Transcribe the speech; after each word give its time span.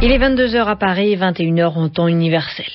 Il 0.00 0.12
est 0.12 0.18
22h 0.18 0.64
à 0.64 0.76
Paris, 0.76 1.16
21h 1.16 1.76
en 1.76 1.88
temps 1.88 2.06
universel. 2.06 2.66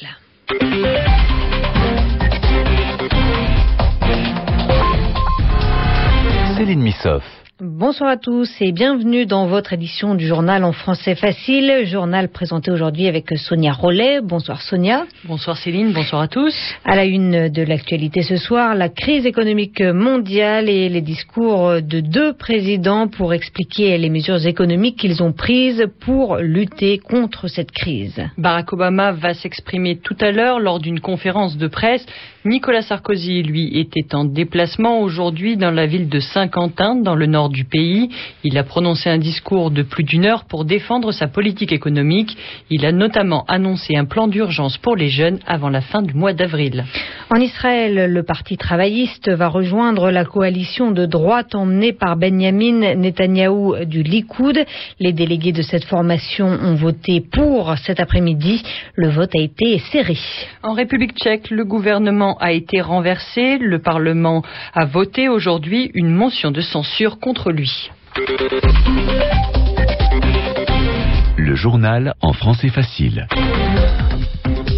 Céline 6.58 6.82
Missoff. 6.82 7.43
Bonsoir 7.66 8.10
à 8.10 8.18
tous 8.18 8.52
et 8.60 8.74
bienvenue 8.74 9.26
dans 9.26 9.48
votre 9.48 9.72
édition 9.72 10.16
du 10.16 10.28
journal 10.28 10.66
en 10.66 10.74
français 10.74 11.16
facile. 11.16 11.86
Journal 11.86 12.28
présenté 12.28 12.72
aujourd'hui 12.72 13.08
avec 13.08 13.30
Sonia 13.38 13.72
Rollet. 13.72 14.20
Bonsoir 14.22 14.62
Sonia. 14.62 15.06
Bonsoir 15.24 15.56
Céline, 15.56 15.94
bonsoir 15.94 16.24
à 16.24 16.28
tous. 16.28 16.54
À 16.84 16.98
la 16.98 17.06
une 17.06 17.48
de 17.48 17.62
l'actualité 17.62 18.22
ce 18.22 18.36
soir, 18.36 18.76
la 18.76 18.90
crise 18.90 19.26
économique 19.26 19.80
mondiale 19.80 20.68
et 20.68 20.90
les 20.90 21.00
discours 21.00 21.82
de 21.82 22.02
deux 22.02 22.34
présidents 22.34 23.08
pour 23.08 23.34
expliquer 23.34 23.98
les 23.98 24.10
mesures 24.10 24.46
économiques 24.46 24.98
qu'ils 24.98 25.24
ont 25.24 25.32
prises 25.32 25.86
pour 26.02 26.40
lutter 26.40 26.98
contre 26.98 27.48
cette 27.48 27.72
crise. 27.72 28.22
Barack 28.38 28.74
Obama 28.74 29.14
va 29.14 29.34
s'exprimer 29.34 30.00
tout 30.00 30.18
à 30.20 30.34
l'heure 30.34 30.60
lors 30.60 30.82
d'une 30.82 31.00
conférence 31.00 31.56
de 31.56 31.68
presse. 31.68 32.06
Nicolas 32.44 32.82
Sarkozy, 32.82 33.42
lui, 33.42 33.80
était 33.80 34.14
en 34.14 34.26
déplacement 34.26 35.00
aujourd'hui 35.00 35.56
dans 35.56 35.72
la 35.72 35.86
ville 35.86 36.10
de 36.10 36.20
Saint-Quentin, 36.20 36.96
dans 36.96 37.16
le 37.16 37.26
nord 37.26 37.53
du 37.54 37.64
pays. 37.64 38.10
Il 38.44 38.58
a 38.58 38.64
prononcé 38.64 39.10
un 39.10 39.18
discours 39.18 39.72
de 39.72 39.84
plus 39.84 40.04
d'une 40.04 40.26
heure 40.26 40.44
pour 40.44 40.66
défendre 40.66 41.14
sa 41.14 41.28
politique 41.28 41.72
économique. 41.72 42.36
Il 42.70 42.86
a 42.86 42.92
notamment 42.92 43.46
annoncé 43.48 43.96
un 43.96 44.04
plan 44.04 44.28
d'urgence 44.28 44.78
pour 44.78 44.98
les 44.98 45.08
jeunes 45.08 45.40
avant 45.48 45.70
la 45.70 45.80
fin 45.80 46.02
du 46.02 46.14
mois 46.14 46.34
d'avril. 46.34 46.84
En 47.34 47.40
Israël, 47.40 48.12
le 48.12 48.24
Parti 48.24 48.58
travailliste 48.58 49.30
va 49.30 49.48
rejoindre 49.48 50.12
la 50.12 50.26
coalition 50.26 50.92
de 50.92 51.06
droite 51.06 51.56
emmenée 51.56 51.94
par 51.94 52.18
Benjamin 52.18 52.96
Netanyahou 52.96 53.86
du 53.86 54.04
Likoud. 54.04 54.66
Les 55.00 55.14
délégués 55.14 55.52
de 55.52 55.62
cette 55.62 55.86
formation 55.86 56.48
ont 56.48 56.76
voté 56.76 57.22
pour 57.22 57.78
cet 57.78 58.00
après-midi. 58.00 58.64
Le 58.96 59.10
vote 59.10 59.36
a 59.36 59.42
été 59.42 59.80
serré. 59.92 60.18
En 60.64 60.74
République 60.74 61.16
tchèque, 61.18 61.50
le 61.50 61.66
gouvernement 61.66 62.38
a 62.40 62.52
été 62.52 62.82
renversé. 62.82 63.58
Le 63.60 63.80
Parlement 63.80 64.42
a 64.74 64.86
voté 64.86 65.30
aujourd'hui 65.30 65.92
une 65.94 66.10
motion 66.10 66.52
de 66.52 66.62
censure 66.62 67.20
contre 67.20 67.33
Le 71.38 71.56
journal 71.56 72.14
en 72.22 72.34
français 72.34 72.70
facile. 72.70 73.28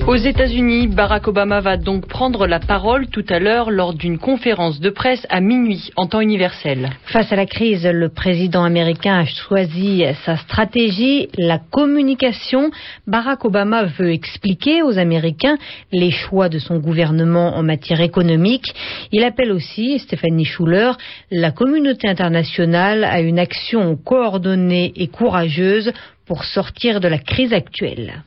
Aux 0.08 0.16
États-Unis, 0.16 0.86
Barack 0.86 1.28
Obama 1.28 1.62
va 1.62 1.78
donc 1.78 2.06
prendre 2.08 2.46
la 2.46 2.60
parole 2.60 3.08
tout 3.08 3.26
à 3.28 3.40
l'heure 3.40 3.72
lors 3.72 3.96
d'une 3.96 4.20
conférence 4.20 4.80
de 4.80 4.92
presse 4.92 5.26
à 5.30 5.42
minuit 5.42 5.90
en 5.96 6.06
temps 6.06 6.22
universel. 6.22 6.92
Face 7.06 7.32
à 7.32 7.36
la 7.36 7.48
crise, 7.48 7.88
le 7.88 8.10
président 8.10 8.64
américain 8.64 9.18
a 9.22 9.26
choisi 9.26 10.04
sa 10.24 10.38
stratégie, 10.38 11.30
la 11.40 11.58
communication. 11.58 12.70
Barack 13.08 13.46
Obama 13.46 13.86
veut 13.98 14.12
expliquer 14.12 14.84
aux 14.84 15.00
Américains 15.00 15.58
les 15.92 16.12
choix 16.12 16.50
de 16.50 16.60
son 16.60 16.78
gouvernement 16.78 17.56
en 17.56 17.64
matière 17.64 18.02
économique. 18.02 18.76
Il 19.12 19.24
appelle 19.24 19.52
aussi, 19.52 19.98
Stéphanie 19.98 20.46
Schuller, 20.46 20.92
la 21.32 21.50
communauté 21.50 22.08
internationale 22.08 23.06
à 23.06 23.22
une 23.22 23.40
action 23.40 23.96
coordonnée 23.96 24.94
et 24.98 25.08
courageuse 25.08 25.92
pour 26.28 26.44
sortir 26.44 27.00
de 27.00 27.08
la 27.08 27.18
crise 27.18 27.54
actuelle. 27.54 28.24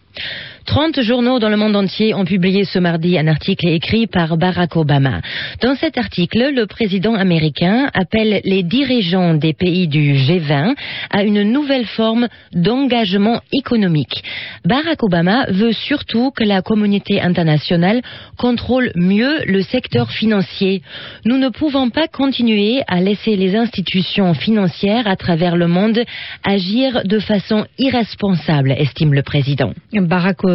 30 0.68 1.00
journaux 1.00 1.38
dans 1.38 1.48
le 1.48 1.56
monde 1.56 1.76
entier 1.76 2.12
ont 2.12 2.26
publié 2.26 2.64
ce 2.64 2.78
mardi 2.78 3.18
un 3.18 3.26
article 3.26 3.68
écrit 3.68 4.06
par 4.06 4.36
Barack 4.36 4.76
Obama. 4.76 5.22
Dans 5.62 5.74
cet 5.74 5.96
article, 5.96 6.52
le 6.54 6.66
président 6.66 7.14
américain 7.14 7.88
appelle 7.94 8.42
les 8.44 8.62
dirigeants 8.62 9.32
des 9.32 9.54
pays 9.54 9.88
du 9.88 10.12
G20 10.12 10.74
à 11.10 11.22
une 11.22 11.42
nouvelle 11.42 11.86
forme 11.86 12.28
d'engagement 12.52 13.40
économique. 13.50 14.22
Barack 14.66 15.02
Obama 15.02 15.46
veut 15.48 15.72
surtout 15.72 16.32
que 16.32 16.44
la 16.44 16.60
communauté 16.60 17.18
internationale 17.18 18.02
contrôle 18.36 18.92
mieux 18.94 19.38
le 19.46 19.62
secteur 19.62 20.10
financier. 20.10 20.82
Nous 21.24 21.38
ne 21.38 21.48
pouvons 21.48 21.88
pas 21.88 22.08
continuer 22.08 22.82
à 22.88 23.00
laisser 23.00 23.36
les 23.36 23.56
institutions 23.56 24.34
financières 24.34 25.06
à 25.06 25.16
travers 25.16 25.56
le 25.56 25.66
monde 25.66 26.00
agir 26.44 27.04
de 27.06 27.20
façon 27.20 27.64
irresponsable, 27.78 28.72
estime 28.72 29.14
le 29.14 29.22
président. 29.22 29.72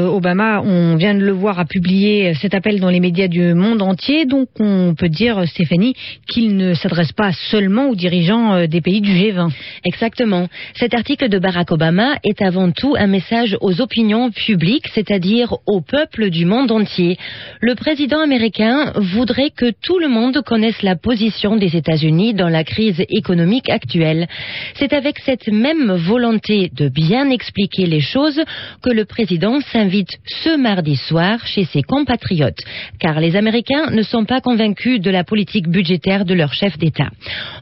Obama, 0.05 0.61
on 0.61 0.95
vient 0.95 1.15
de 1.15 1.23
le 1.23 1.31
voir, 1.31 1.59
a 1.59 1.65
publié 1.65 2.33
cet 2.35 2.53
appel 2.53 2.79
dans 2.79 2.89
les 2.89 2.99
médias 2.99 3.27
du 3.27 3.53
monde 3.53 3.81
entier. 3.81 4.25
Donc 4.25 4.49
on 4.59 4.95
peut 4.95 5.09
dire, 5.09 5.47
Stéphanie, 5.47 5.95
qu'il 6.27 6.55
ne 6.55 6.73
s'adresse 6.73 7.11
pas 7.11 7.31
seulement 7.31 7.89
aux 7.89 7.95
dirigeants 7.95 8.65
des 8.67 8.81
pays 8.81 9.01
du 9.01 9.11
G20. 9.11 9.51
Exactement. 9.85 10.47
Cet 10.75 10.93
article 10.93 11.29
de 11.29 11.39
Barack 11.39 11.71
Obama 11.71 12.15
est 12.23 12.41
avant 12.41 12.71
tout 12.71 12.95
un 12.97 13.07
message 13.07 13.57
aux 13.61 13.81
opinions 13.81 14.31
publiques, 14.31 14.87
c'est-à-dire 14.93 15.55
au 15.65 15.81
peuple 15.81 16.29
du 16.29 16.45
monde 16.45 16.71
entier. 16.71 17.17
Le 17.61 17.75
président 17.75 18.21
américain 18.21 18.93
voudrait 18.95 19.51
que 19.55 19.71
tout 19.81 19.99
le 19.99 20.07
monde 20.07 20.41
connaisse 20.45 20.81
la 20.81 20.95
position 20.95 21.55
des 21.55 21.75
États-Unis 21.75 22.33
dans 22.33 22.49
la 22.49 22.63
crise 22.63 23.03
économique 23.09 23.69
actuelle. 23.69 24.27
C'est 24.75 24.93
avec 24.93 25.19
cette 25.19 25.47
même 25.47 25.93
volonté 25.93 26.69
de 26.75 26.89
bien 26.89 27.29
expliquer 27.29 27.85
les 27.85 27.99
choses 27.99 28.41
que 28.81 28.89
le 28.89 29.05
président 29.05 29.59
s'invite 29.71 29.92
ce 30.25 30.57
mardi 30.57 30.95
soir 30.95 31.45
chez 31.45 31.65
ses 31.65 31.83
compatriotes, 31.83 32.63
car 32.99 33.19
les 33.19 33.35
Américains 33.35 33.91
ne 33.91 34.01
sont 34.01 34.25
pas 34.25 34.41
convaincus 34.41 34.99
de 34.99 35.11
la 35.11 35.23
politique 35.23 35.67
budgétaire 35.67 36.25
de 36.25 36.33
leur 36.33 36.53
chef 36.53 36.77
d'État. 36.77 37.09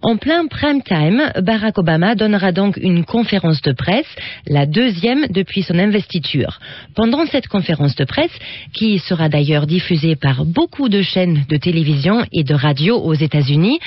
En 0.02 0.18
plein 0.18 0.47
prime 0.47 0.81
time, 0.81 1.31
Barack 1.42 1.78
Obama 1.78 2.16
donnera 2.16 2.52
donc 2.52 2.78
une 2.78 3.03
conférence 3.03 3.62
de 3.62 3.74
presse, 3.74 4.08
la 4.47 4.66
deuxième 4.66 5.28
depuis 5.30 5.64
son 5.64 5.78
investiture. 5.78 6.59
Pendant 6.96 7.25
cette 7.25 7.47
conférence 7.47 7.96
de 7.96 8.06
presse, 8.06 8.31
qui 8.74 9.00
sera 9.00 9.30
d'ailleurs 9.30 9.68
diffusée 9.68 10.16
par 10.16 10.46
beaucoup 10.46 10.90
de 10.90 11.02
chaînes 11.02 11.44
de 11.50 11.58
télévision 11.58 12.24
et 12.31 12.44
de 12.44 12.53
radio 12.53 12.98
aux 12.98 13.13
États-Unis, 13.13 13.80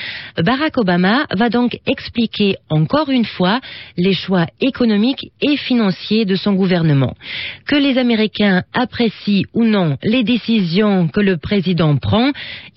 Barack 0.42 0.76
Obama 0.78 1.26
va 1.36 1.48
donc 1.48 1.78
expliquer 1.86 2.56
encore 2.68 3.10
une 3.10 3.24
fois 3.24 3.60
les 3.96 4.14
choix 4.14 4.46
économiques 4.60 5.30
et 5.40 5.56
financiers 5.56 6.24
de 6.24 6.34
son 6.34 6.52
gouvernement. 6.52 7.14
Que 7.66 7.76
les 7.76 7.98
Américains 7.98 8.33
apprécient 8.72 9.44
ou 9.52 9.64
non 9.64 9.96
les 10.02 10.24
décisions 10.24 11.08
que 11.08 11.20
le 11.20 11.36
président 11.36 11.96
prend, 11.96 12.32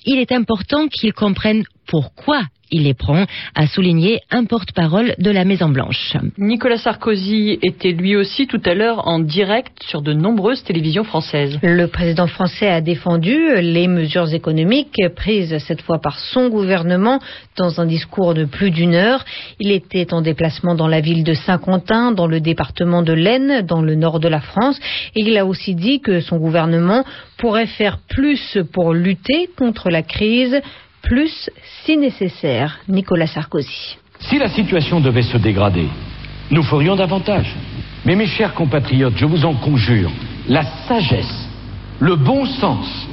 il 0.06 0.20
est 0.20 0.32
important 0.32 0.88
qu'ils 0.88 1.14
comprennent 1.14 1.64
pourquoi 1.88 2.42
il 2.72 2.84
les 2.84 2.94
prend, 2.94 3.26
a 3.56 3.68
souligné 3.68 4.22
un 4.30 4.46
porte-parole 4.46 5.16
de 5.20 5.32
la 5.32 5.46
Maison-Blanche. 5.46 6.18
Nicolas 6.38 6.78
Sarkozy 6.78 7.60
était 7.62 7.92
lui 7.92 8.16
aussi 8.16 8.48
tout 8.48 8.62
à 8.66 8.74
l'heure 8.74 9.08
en 9.08 9.20
direct 9.20 9.82
sur 9.84 10.02
de 10.02 10.14
nombreuses 10.14 10.64
télévisions 10.64 11.04
françaises. 11.04 11.58
Le 11.64 11.88
président 11.88 12.28
français 12.28 12.68
a 12.68 12.82
défendu 12.82 13.38
les 13.62 13.88
mesures 13.88 14.34
économiques 14.34 15.02
prises 15.16 15.58
cette 15.60 15.82
fois 15.82 16.00
par 16.00 16.20
son 16.20 16.50
gouvernement 16.50 17.20
dans 17.56 17.80
un 17.80 17.86
discours 17.86 18.34
de 18.34 18.46
plus 18.46 18.72
d'une 18.72 18.96
heure. 18.96 19.24
Il 19.60 19.72
était 19.72 20.14
en 20.14 20.22
déplacement 20.22 20.76
dans 20.76 20.88
la 20.88 21.00
ville 21.00 21.24
de 21.24 21.34
Saint-Quentin, 21.34 22.12
dans 22.12 22.28
le 22.28 22.42
département 22.42 23.02
de 23.02 23.14
l'Aisne, 23.14 23.62
dans 23.62 23.82
le 23.82 23.96
nord 23.96 24.20
de 24.20 24.28
la 24.28 24.42
France. 24.42 24.80
Et 25.16 25.22
il 25.22 25.38
a 25.38 25.46
aussi 25.46 25.74
dit 25.76 26.02
que 26.02 26.20
son 26.20 26.38
gouvernement 26.38 27.06
pourrait 27.38 27.68
faire 27.68 28.00
plus 28.10 28.58
pour 28.74 28.94
lutter 28.94 29.50
contre 29.58 29.90
la 29.90 30.02
crise 30.02 30.60
plus 31.08 31.50
si 31.84 31.98
nécessaire. 31.98 32.80
Nicolas 32.88 33.28
Sarkozy. 33.28 33.98
Si 34.20 34.38
la 34.38 34.50
situation 34.50 35.00
devait 35.00 35.22
se 35.22 35.38
dégrader, 35.38 35.88
nous 36.52 36.64
ferions 36.64 36.96
davantage. 36.96 37.54
Mais 38.06 38.16
mes 38.16 38.28
chers 38.28 38.54
compatriotes, 38.54 39.18
je 39.18 39.26
vous 39.26 39.46
en 39.46 39.54
conjure, 39.54 40.12
la 40.48 40.64
sagesse, 40.88 41.50
le 42.00 42.16
bon 42.16 42.46
sens, 42.46 43.08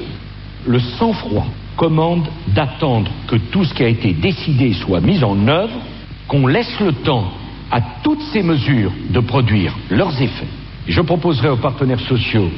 le 0.67 0.79
sang-froid 0.79 1.47
commandent 1.77 2.29
d'attendre 2.49 3.11
que 3.27 3.37
tout 3.37 3.65
ce 3.65 3.75
qui 3.75 3.83
a 3.83 3.89
été 3.89 4.13
décidé 4.13 4.73
soit 4.75 5.01
mis 5.01 5.23
en 5.25 5.49
œuvre, 5.49 5.81
qu'on 6.29 6.47
laisse 6.47 6.79
le 6.81 6.93
temps 6.93 7.33
à 7.71 7.81
toutes 8.03 8.23
ces 8.33 8.43
mesures 8.43 8.93
de 9.11 9.21
produire 9.21 9.75
leurs 9.91 10.21
effets. 10.23 10.47
Et 10.87 10.93
je 10.93 11.01
proposerai 11.01 11.49
aux 11.49 11.57
partenaires 11.57 12.01
sociaux 12.01 12.51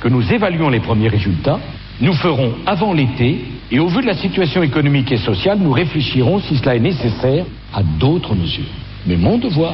que 0.00 0.08
nous 0.08 0.32
évaluons 0.32 0.70
les 0.70 0.80
premiers 0.80 1.08
résultats. 1.08 1.60
Nous 2.00 2.14
ferons 2.14 2.54
avant 2.66 2.92
l'été 2.92 3.44
et 3.72 3.78
au 3.78 3.88
vu 3.88 4.02
de 4.02 4.06
la 4.06 4.14
situation 4.14 4.62
économique 4.62 5.10
et 5.12 5.16
sociale, 5.16 5.58
nous 5.58 5.72
réfléchirons, 5.72 6.40
si 6.40 6.58
cela 6.58 6.76
est 6.76 6.80
nécessaire, 6.80 7.46
à 7.72 7.82
d'autres 7.82 8.34
mesures. 8.34 8.70
Mais 9.06 9.16
mon 9.16 9.38
devoir, 9.38 9.72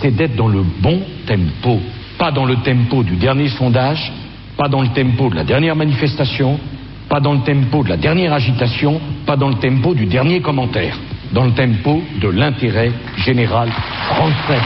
c'est 0.00 0.10
d'être 0.10 0.34
dans 0.34 0.48
le 0.48 0.64
bon 0.80 1.00
tempo. 1.26 1.78
Pas 2.18 2.32
dans 2.32 2.44
le 2.44 2.56
tempo 2.56 3.04
du 3.04 3.14
dernier 3.14 3.48
sondage, 3.48 4.12
pas 4.56 4.68
dans 4.68 4.82
le 4.82 4.88
tempo 4.88 5.30
de 5.30 5.36
la 5.36 5.44
dernière 5.44 5.76
manifestation, 5.76 6.58
pas 7.08 7.20
dans 7.20 7.34
le 7.34 7.40
tempo 7.40 7.84
de 7.84 7.90
la 7.90 7.96
dernière 7.96 8.32
agitation, 8.32 9.00
pas 9.24 9.36
dans 9.36 9.50
le 9.50 9.54
tempo 9.54 9.94
du 9.94 10.06
dernier 10.06 10.40
commentaire. 10.40 10.98
Dans 11.30 11.44
le 11.44 11.52
tempo 11.52 12.02
de 12.20 12.28
l'intérêt 12.28 12.90
général 13.18 13.68
français. 14.08 14.60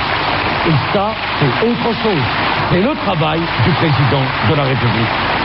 Et 0.69 0.93
ça, 0.95 1.15
c'est 1.39 1.69
autre 1.69 2.03
chose. 2.03 2.23
C'est 2.73 2.81
le 2.81 2.95
travail 3.05 3.41
du 3.41 3.71
président 3.73 4.25
de 4.51 4.55
la 4.55 4.63
République. 4.63 5.40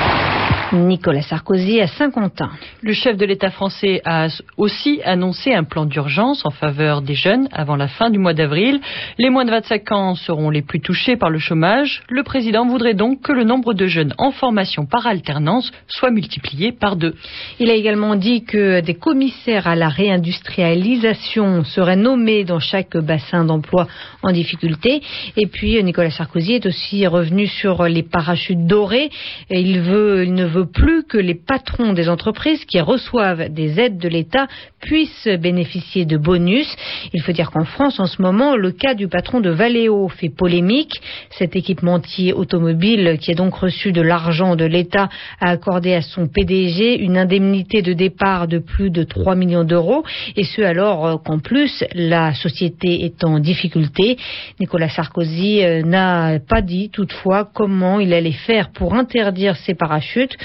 Nicolas 0.79 1.21
Sarkozy 1.21 1.79
à 1.79 1.87
Saint-Quentin. 1.87 2.51
Le 2.81 2.93
chef 2.93 3.17
de 3.17 3.25
l'État 3.25 3.49
français 3.49 4.01
a 4.05 4.27
aussi 4.57 5.01
annoncé 5.03 5.53
un 5.53 5.63
plan 5.63 5.85
d'urgence 5.85 6.45
en 6.45 6.51
faveur 6.51 7.01
des 7.01 7.15
jeunes 7.15 7.47
avant 7.51 7.75
la 7.75 7.87
fin 7.87 8.09
du 8.09 8.19
mois 8.19 8.33
d'avril. 8.33 8.79
Les 9.17 9.29
moins 9.29 9.45
de 9.45 9.51
25 9.51 9.91
ans 9.91 10.15
seront 10.15 10.49
les 10.49 10.61
plus 10.61 10.81
touchés 10.81 11.15
par 11.15 11.29
le 11.29 11.39
chômage. 11.39 12.03
Le 12.09 12.23
président 12.23 12.65
voudrait 12.65 12.93
donc 12.93 13.21
que 13.21 13.31
le 13.31 13.43
nombre 13.43 13.73
de 13.73 13.87
jeunes 13.87 14.13
en 14.17 14.31
formation 14.31 14.85
par 14.85 15.07
alternance 15.07 15.71
soit 15.87 16.11
multiplié 16.11 16.71
par 16.71 16.95
deux. 16.95 17.15
Il 17.59 17.69
a 17.69 17.73
également 17.73 18.15
dit 18.15 18.43
que 18.43 18.81
des 18.81 18.95
commissaires 18.95 19.67
à 19.67 19.75
la 19.75 19.89
réindustrialisation 19.89 21.63
seraient 21.63 21.95
nommés 21.95 22.43
dans 22.43 22.59
chaque 22.59 22.97
bassin 22.97 23.45
d'emploi 23.45 23.87
en 24.23 24.31
difficulté. 24.31 25.01
Et 25.37 25.47
puis 25.47 25.81
Nicolas 25.83 26.11
Sarkozy 26.11 26.53
est 26.53 26.65
aussi 26.65 27.07
revenu 27.07 27.47
sur 27.47 27.83
les 27.83 28.03
parachutes 28.03 28.65
dorés. 28.65 29.09
Il 29.49 29.79
veut, 29.81 30.23
il 30.25 30.33
ne 30.33 30.45
veut 30.45 30.64
plus 30.65 31.03
que 31.03 31.17
les 31.17 31.35
patrons 31.35 31.93
des 31.93 32.09
entreprises 32.09 32.65
qui 32.65 32.79
reçoivent 32.79 33.49
des 33.49 33.79
aides 33.79 33.97
de 33.97 34.09
l'État 34.09 34.47
puissent 34.81 35.27
bénéficier 35.39 36.05
de 36.05 36.17
bonus. 36.17 36.67
Il 37.13 37.21
faut 37.21 37.31
dire 37.31 37.51
qu'en 37.51 37.65
France, 37.65 37.99
en 37.99 38.05
ce 38.05 38.21
moment, 38.21 38.55
le 38.55 38.71
cas 38.71 38.93
du 38.93 39.07
patron 39.07 39.39
de 39.39 39.49
Valeo 39.49 40.07
fait 40.09 40.29
polémique. 40.29 41.01
Cet 41.31 41.55
équipementier 41.55 42.33
automobile, 42.33 43.17
qui 43.19 43.31
a 43.31 43.35
donc 43.35 43.55
reçu 43.55 43.91
de 43.91 44.01
l'argent 44.01 44.55
de 44.55 44.65
l'État, 44.65 45.09
a 45.39 45.49
accordé 45.49 45.93
à 45.93 46.01
son 46.01 46.27
PDG 46.27 46.99
une 47.01 47.17
indemnité 47.17 47.81
de 47.81 47.93
départ 47.93 48.47
de 48.47 48.59
plus 48.59 48.89
de 48.89 49.03
3 49.03 49.35
millions 49.35 49.63
d'euros, 49.63 50.03
et 50.35 50.43
ce 50.43 50.61
alors 50.61 51.21
qu'en 51.23 51.39
plus, 51.39 51.83
la 51.93 52.33
société 52.33 53.05
est 53.05 53.23
en 53.23 53.39
difficulté. 53.39 54.17
Nicolas 54.59 54.89
Sarkozy 54.89 55.63
euh, 55.63 55.81
n'a 55.81 56.39
pas 56.39 56.61
dit 56.61 56.89
toutefois 56.89 57.49
comment 57.53 57.99
il 57.99 58.13
allait 58.13 58.31
faire 58.31 58.69
pour 58.71 58.93
interdire 58.93 59.55
ces 59.57 59.73
parachutes. 59.73 60.35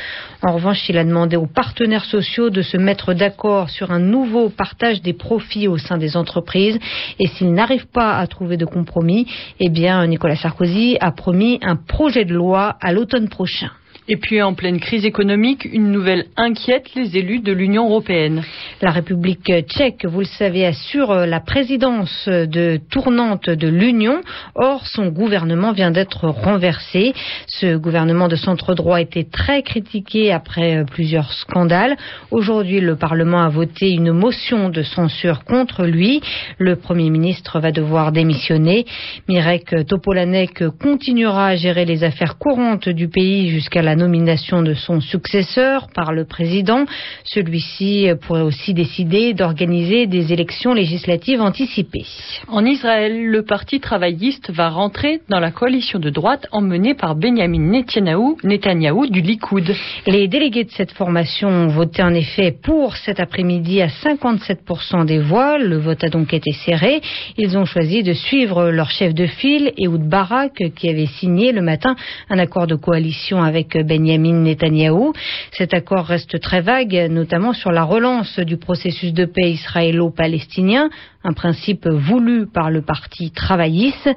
En 0.43 0.53
revanche, 0.53 0.89
il 0.89 0.97
a 0.97 1.05
demandé 1.05 1.37
aux 1.37 1.47
partenaires 1.47 2.05
sociaux 2.05 2.51
de 2.51 2.63
se 2.63 2.77
mettre 2.77 3.13
d'accord 3.13 3.69
sur 3.69 3.91
un 3.91 3.99
nouveau 3.99 4.49
partage 4.49 5.03
des 5.03 5.13
profits 5.13 5.69
au 5.69 5.77
sein 5.77 5.99
des 5.99 6.17
entreprises. 6.17 6.79
Et 7.19 7.27
s'il 7.27 7.53
n'arrive 7.53 7.87
pas 7.89 8.17
à 8.17 8.27
trouver 8.27 8.57
de 8.57 8.65
compromis, 8.65 9.27
eh 9.59 9.69
bien, 9.69 10.07
Nicolas 10.07 10.37
Sarkozy 10.37 10.97
a 11.01 11.13
promis 11.13 11.59
un 11.63 11.77
projet 11.77 12.25
de 12.25 12.35
loi 12.35 12.77
à 12.81 12.93
l'automne 12.93 13.29
prochain. 13.29 13.71
Et 14.13 14.17
puis 14.17 14.43
en 14.43 14.55
pleine 14.55 14.81
crise 14.81 15.05
économique, 15.05 15.65
une 15.73 15.93
nouvelle 15.93 16.25
inquiète 16.37 16.97
les 16.97 17.17
élus 17.17 17.39
de 17.39 17.53
l'Union 17.53 17.87
européenne. 17.87 18.43
La 18.83 18.91
République 18.91 19.53
tchèque, 19.69 20.05
vous 20.05 20.19
le 20.19 20.27
savez, 20.27 20.67
assure 20.67 21.15
la 21.15 21.39
présidence 21.39 22.29
de 22.29 22.81
tournante 22.91 23.49
de 23.49 23.69
l'Union. 23.69 24.21
Or, 24.57 24.85
son 24.89 25.11
gouvernement 25.11 25.71
vient 25.71 25.93
d'être 25.93 26.29
renversé. 26.29 27.15
Ce 27.47 27.77
gouvernement 27.77 28.27
de 28.27 28.35
centre 28.35 28.75
droit 28.75 29.01
était 29.01 29.29
très 29.31 29.63
critiqué 29.63 30.33
après 30.33 30.85
plusieurs 30.91 31.33
scandales. 31.33 31.97
Aujourd'hui, 32.33 32.81
le 32.81 32.97
Parlement 32.97 33.43
a 33.43 33.49
voté 33.49 33.93
une 33.93 34.11
motion 34.11 34.71
de 34.71 34.83
censure 34.83 35.45
contre 35.45 35.85
lui. 35.85 36.21
Le 36.59 36.75
Premier 36.75 37.11
ministre 37.11 37.61
va 37.61 37.71
devoir 37.71 38.11
démissionner. 38.11 38.87
Mirek 39.29 39.87
Topolanek 39.87 40.65
continuera 40.83 41.47
à 41.47 41.55
gérer 41.55 41.85
les 41.85 42.03
affaires 42.03 42.39
courantes 42.39 42.89
du 42.89 43.07
pays 43.07 43.51
jusqu'à 43.51 43.83
la 43.83 44.00
nomination 44.01 44.63
de 44.63 44.75
son 44.75 45.01
successeur 45.01 45.89
par 45.95 46.13
le 46.13 46.25
président. 46.25 46.85
Celui-ci 47.25 48.09
pourrait 48.23 48.43
aussi 48.43 48.75
décider 48.75 49.35
d'organiser 49.35 50.07
des 50.07 50.33
élections 50.33 50.75
législatives 50.75 51.41
anticipées. 51.41 52.07
En 52.49 52.65
Israël, 52.65 53.27
le 53.27 53.43
parti 53.43 53.79
travailliste 53.81 54.51
va 54.51 54.69
rentrer 54.69 55.21
dans 55.29 55.41
la 55.41 55.51
coalition 55.51 55.99
de 55.99 56.11
droite 56.11 56.47
emmenée 56.51 56.95
par 56.95 57.15
Benjamin 57.15 57.71
Netanyahu, 57.71 58.37
Netanyahu 58.43 59.09
du 59.11 59.21
Likoud. 59.21 59.75
Les 60.07 60.29
délégués 60.29 60.65
de 60.65 60.71
cette 60.71 60.93
formation 60.93 61.49
ont 61.49 61.69
voté 61.69 62.03
en 62.03 62.15
effet 62.15 62.53
pour 62.53 62.97
cet 62.97 63.21
après-midi 63.21 63.83
à 63.83 63.89
57% 63.89 65.05
des 65.05 65.19
voix. 65.19 65.59
Le 65.59 65.77
vote 65.77 66.03
a 66.05 66.09
donc 66.09 66.33
été 66.33 66.53
serré. 66.53 67.01
Ils 67.37 67.57
ont 67.57 67.65
choisi 67.65 68.03
de 68.03 68.13
suivre 68.13 68.71
leur 68.71 68.91
chef 68.91 69.15
de 69.15 69.27
file, 69.27 69.73
Ehud 69.79 70.09
Barak, 70.09 70.63
qui 70.75 70.89
avait 70.89 71.07
signé 71.07 71.53
le 71.53 71.63
matin 71.63 71.95
un 72.29 72.39
accord 72.39 72.67
de 72.67 72.75
coalition 72.75 73.43
avec 73.43 73.77
Benjamin 73.85 74.43
Netanyahou. 74.43 75.13
Cet 75.53 75.75
accord 75.75 76.07
reste 76.07 76.41
très 76.41 76.61
vague, 76.61 77.09
notamment 77.11 77.53
sur 77.53 77.73
la 77.73 77.85
relance 77.85 78.39
du 78.39 78.57
processus 78.57 79.13
de 79.13 79.25
paix 79.25 79.51
israélo-palestinien, 79.51 80.91
un 81.23 81.33
principe 81.35 81.87
voulu 81.87 82.47
par 82.47 82.71
le 82.71 82.81
parti 82.81 83.31
travailliste. 83.31 84.09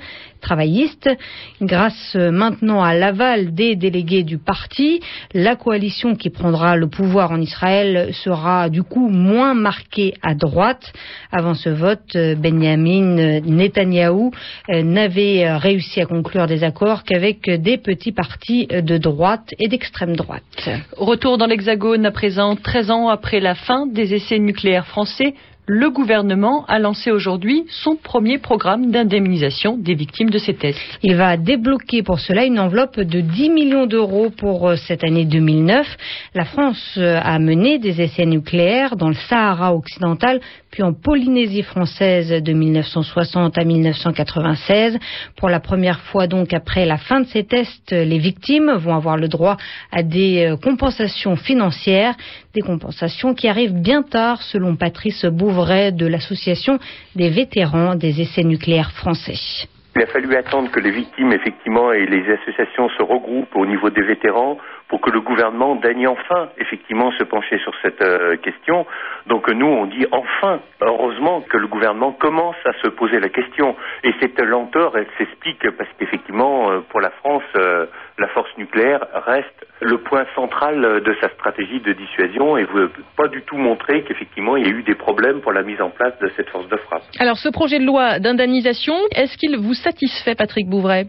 Grâce 1.62 2.16
maintenant 2.16 2.82
à 2.82 2.94
l'aval 2.94 3.54
des 3.54 3.76
délégués 3.76 4.24
du 4.24 4.38
parti, 4.38 5.02
la 5.34 5.56
coalition 5.56 6.16
qui 6.16 6.30
prendra 6.30 6.78
le 6.78 6.88
pouvoir 6.88 7.32
en 7.32 7.42
Israël 7.42 8.14
sera 8.14 8.70
du 8.70 8.84
coup 8.84 9.10
moins 9.10 9.54
marquée 9.54 10.14
à 10.22 10.34
droite. 10.34 10.94
Avant 11.32 11.54
ce 11.56 11.70
vote, 11.70 12.16
Benjamin 12.38 13.42
Netanyahou 13.42 14.32
n'avait 14.70 15.56
réussi 15.58 16.00
à 16.00 16.06
conclure 16.06 16.48
des 16.48 16.64
accords 16.64 17.04
qu'avec 17.04 17.50
des 17.50 17.78
petits 17.78 18.14
partis 18.14 18.68
de 18.68 18.98
droite 18.98 19.53
et 19.60 19.68
d'extrême 19.68 20.16
droite. 20.16 20.70
Retour 20.98 21.38
dans 21.38 21.48
l'Hexagone 21.48 22.06
à 22.06 22.12
présent, 22.12 22.56
13 22.56 22.92
ans 22.92 23.10
après 23.10 23.40
la 23.40 23.56
fin 23.56 23.88
des 23.88 24.14
essais 24.14 24.40
nucléaires 24.40 24.88
français 24.88 25.34
le 25.66 25.90
gouvernement 25.90 26.66
a 26.68 26.78
lancé 26.78 27.10
aujourd'hui 27.10 27.66
son 27.70 27.96
premier 27.96 28.38
programme 28.38 28.92
d'indemnisation 28.92 29.78
des 29.78 29.96
victimes 29.96 30.30
de 30.30 30.38
ces 30.38 30.56
tests. 30.56 30.80
Il 31.04 31.16
va 31.16 31.38
débloquer 31.38 32.04
pour 32.04 32.20
cela 32.20 32.44
une 32.44 32.60
enveloppe 32.60 33.00
de 33.00 33.22
10 33.22 33.50
millions 33.50 33.86
d'euros 33.86 34.30
pour 34.30 34.68
euh, 34.68 34.76
cette 34.76 35.06
année 35.06 35.24
2009. 35.24 35.88
La 36.36 36.44
France 36.44 36.96
euh, 36.98 37.18
a 37.24 37.40
mené 37.40 37.80
des 37.80 38.02
essais 38.02 38.26
nucléaires 38.26 38.98
dans 38.98 39.08
le 39.08 39.16
Sahara 39.16 39.74
occidental, 39.74 40.42
puis 40.70 40.84
en 40.84 40.94
Polynésie 40.94 41.64
française 41.64 42.44
de 42.44 42.54
1960 42.54 43.58
à 43.58 43.64
1996. 43.64 45.00
Pour 45.38 45.48
la 45.48 45.62
première 45.62 46.02
fois 46.02 46.28
donc 46.28 46.54
après 46.54 46.86
la 46.86 46.98
fin 46.98 47.22
de 47.22 47.28
ces 47.28 47.46
tests, 47.46 47.92
les 47.92 48.20
victimes 48.20 48.74
vont 48.74 48.96
avoir 48.96 49.16
le 49.16 49.30
droit 49.30 49.56
à 49.94 50.04
des 50.04 50.46
euh, 50.46 50.58
compensations 50.58 51.38
financières, 51.38 52.16
des 52.54 52.62
compensations 52.62 53.34
qui 53.34 53.48
arrivent 53.48 53.82
bien 53.82 54.04
tard 54.04 54.42
selon 54.44 54.76
Patrice 54.76 55.26
Bouvray 55.26 55.92
de 55.92 56.06
l'association 56.06 56.78
des 57.16 57.30
vétérans 57.30 57.96
des 57.96 58.22
essais 58.22 58.44
nucléaires 58.44 58.92
français. 58.92 59.68
Il 59.96 60.02
a 60.02 60.08
fallu 60.08 60.36
attendre 60.36 60.72
que 60.72 60.80
les 60.80 60.92
victimes, 60.92 61.32
effectivement, 61.34 61.92
et 61.92 62.06
les 62.06 62.24
associations 62.32 62.90
se 62.90 63.04
regroupent 63.04 63.56
au 63.56 63.66
niveau 63.66 63.90
des 63.90 64.02
vétérans 64.02 64.58
pour 64.94 65.02
que 65.02 65.10
le 65.10 65.22
gouvernement 65.22 65.76
daigne 65.76 66.08
enfin, 66.08 66.50
effectivement, 66.60 67.12
se 67.14 67.24
pencher 67.24 67.58
sur 67.64 67.74
cette 67.82 68.04
euh, 68.04 68.38
question. 68.38 68.86
Donc 69.26 69.50
nous, 69.50 69.66
on 69.66 69.88
dit 69.88 70.06
enfin, 70.12 70.60
heureusement 70.82 71.42
que 71.42 71.58
le 71.58 71.66
gouvernement 71.66 72.12
commence 72.12 72.58
à 72.64 72.74
se 72.74 72.90
poser 72.90 73.20
la 73.20 73.30
question. 73.30 73.76
Et 74.04 74.14
cette 74.22 74.40
lenteur, 74.40 74.96
elle 74.96 75.08
s'explique 75.18 75.68
parce 75.80 75.90
qu'effectivement, 75.98 76.70
euh, 76.70 76.82
pour 76.90 77.02
la 77.02 77.10
France, 77.10 77.42
euh, 77.56 77.88
la 78.20 78.28
force 78.28 78.56
nucléaire 78.60 79.04
reste 79.26 79.66
le 79.82 79.98
point 79.98 80.26
central 80.36 81.02
de 81.02 81.16
sa 81.20 81.30
stratégie 81.30 81.80
de 81.80 81.94
dissuasion 81.94 82.56
et 82.58 82.64
veut 82.64 82.92
pas 83.18 83.28
du 83.28 83.42
tout 83.42 83.58
montrer 83.58 84.04
qu'effectivement 84.04 84.56
il 84.56 84.66
y 84.66 84.70
a 84.70 84.72
eu 84.72 84.84
des 84.84 84.96
problèmes 84.96 85.42
pour 85.42 85.52
la 85.52 85.64
mise 85.64 85.82
en 85.82 85.90
place 85.90 86.18
de 86.20 86.30
cette 86.38 86.50
force 86.50 86.68
de 86.70 86.78
frappe. 86.78 87.02
Alors 87.20 87.38
ce 87.38 87.50
projet 87.50 87.80
de 87.80 87.86
loi 87.86 88.20
d'indemnisation, 88.20 88.94
est-ce 89.16 89.38
qu'il 89.38 89.58
vous 89.58 89.74
satisfait, 89.74 90.36
Patrick 90.36 90.70
Bouvray? 90.70 91.08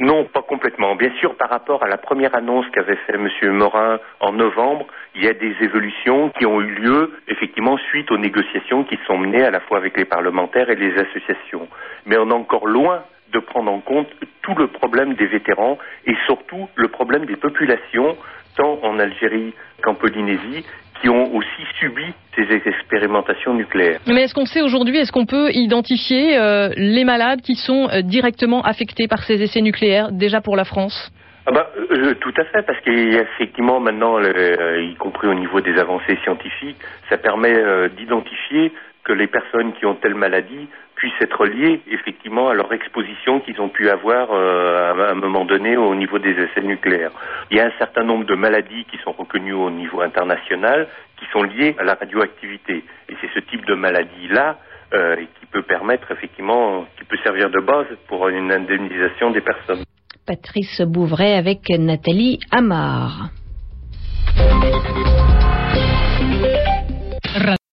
Non, 0.00 0.24
pas 0.24 0.42
complètement. 0.42 0.96
Bien 0.96 1.12
sûr, 1.20 1.36
par 1.36 1.50
rapport 1.50 1.82
à 1.82 1.88
la 1.88 1.96
première 1.96 2.34
annonce 2.34 2.66
qu'avait 2.72 2.96
fait 3.06 3.14
M. 3.14 3.28
Morin 3.52 3.98
en 4.20 4.32
novembre, 4.32 4.86
il 5.14 5.24
y 5.24 5.28
a 5.28 5.34
des 5.34 5.54
évolutions 5.60 6.30
qui 6.30 6.46
ont 6.46 6.60
eu 6.60 6.74
lieu, 6.74 7.12
effectivement, 7.28 7.76
suite 7.90 8.10
aux 8.10 8.18
négociations 8.18 8.84
qui 8.84 8.98
sont 9.06 9.18
menées 9.18 9.44
à 9.44 9.50
la 9.50 9.60
fois 9.60 9.78
avec 9.78 9.96
les 9.96 10.04
parlementaires 10.04 10.70
et 10.70 10.76
les 10.76 10.94
associations. 10.98 11.68
Mais 12.06 12.16
on 12.16 12.30
est 12.30 12.34
encore 12.34 12.66
loin 12.66 13.04
de 13.32 13.38
prendre 13.38 13.72
en 13.72 13.80
compte 13.80 14.08
tout 14.42 14.54
le 14.54 14.66
problème 14.66 15.14
des 15.14 15.26
vétérans 15.26 15.78
et 16.06 16.14
surtout 16.26 16.68
le 16.74 16.88
problème 16.88 17.26
des 17.26 17.36
populations, 17.36 18.16
tant 18.56 18.78
en 18.82 18.98
Algérie 18.98 19.54
qu'en 19.82 19.94
Polynésie, 19.94 20.66
qui 21.02 21.08
ont 21.08 21.34
aussi 21.34 21.62
subi 21.80 22.14
ces 22.36 22.46
expérimentations 22.64 23.54
nucléaires. 23.54 24.00
Mais 24.06 24.22
est-ce 24.22 24.34
qu'on 24.34 24.46
sait 24.46 24.62
aujourd'hui, 24.62 24.98
est-ce 24.98 25.12
qu'on 25.12 25.26
peut 25.26 25.50
identifier 25.52 26.38
euh, 26.38 26.70
les 26.76 27.04
malades 27.04 27.42
qui 27.42 27.56
sont 27.56 27.88
euh, 27.90 28.02
directement 28.02 28.62
affectés 28.62 29.08
par 29.08 29.22
ces 29.24 29.42
essais 29.42 29.60
nucléaires, 29.60 30.12
déjà 30.12 30.40
pour 30.40 30.56
la 30.56 30.64
France? 30.64 31.12
Ah 31.44 31.50
bah, 31.50 31.68
euh, 31.90 32.14
tout 32.14 32.32
à 32.38 32.44
fait, 32.44 32.62
parce 32.62 32.80
qu'il 32.82 33.12
y 33.12 33.18
a 33.18 33.22
effectivement 33.22 33.80
maintenant, 33.80 34.20
y 34.20 34.94
compris 34.94 35.26
au 35.26 35.34
niveau 35.34 35.60
des 35.60 35.76
avancées 35.76 36.16
scientifiques, 36.22 36.76
ça 37.08 37.18
permet 37.18 37.56
d'identifier 37.96 38.72
que 39.04 39.12
les 39.12 39.26
personnes 39.26 39.72
qui 39.72 39.84
ont 39.84 39.96
telle 39.96 40.14
maladie 40.14 40.68
puissent 41.02 41.20
être 41.20 41.46
liées 41.46 41.80
effectivement 41.90 42.48
à 42.48 42.54
leur 42.54 42.72
exposition 42.72 43.40
qu'ils 43.40 43.60
ont 43.60 43.68
pu 43.68 43.90
avoir 43.90 44.28
euh, 44.30 45.08
à 45.08 45.10
un 45.10 45.14
moment 45.14 45.44
donné 45.44 45.76
au 45.76 45.96
niveau 45.96 46.20
des 46.20 46.30
essais 46.30 46.62
nucléaires. 46.62 47.10
Il 47.50 47.56
y 47.56 47.60
a 47.60 47.66
un 47.66 47.72
certain 47.76 48.04
nombre 48.04 48.24
de 48.24 48.36
maladies 48.36 48.84
qui 48.84 48.98
sont 48.98 49.10
reconnues 49.10 49.52
au 49.52 49.68
niveau 49.68 50.00
international 50.00 50.86
qui 51.18 51.24
sont 51.32 51.42
liées 51.42 51.74
à 51.80 51.82
la 51.82 51.94
radioactivité. 51.94 52.84
Et 53.08 53.16
c'est 53.20 53.30
ce 53.34 53.40
type 53.40 53.66
de 53.66 53.74
maladie-là 53.74 54.58
euh, 54.94 55.16
qui 55.40 55.46
peut 55.46 55.62
permettre 55.62 56.08
effectivement, 56.12 56.86
qui 56.96 57.04
peut 57.04 57.18
servir 57.24 57.50
de 57.50 57.58
base 57.58 57.86
pour 58.06 58.28
une 58.28 58.52
indemnisation 58.52 59.32
des 59.32 59.40
personnes. 59.40 59.82
Patrice 60.24 60.82
Bouvray 60.82 61.34
avec 61.34 61.68
Nathalie 61.68 62.38
Amar. 62.52 63.30